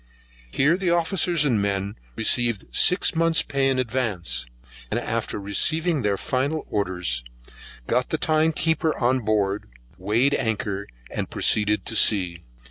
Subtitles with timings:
[0.49, 4.47] Here the officers and men received six months pay in advance,
[4.89, 7.23] and after receiving their final orders,
[7.85, 9.69] got the time keeper on board,
[9.99, 12.43] weighed anchor, and proceeded to sea.